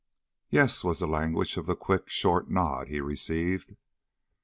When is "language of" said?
1.05-1.67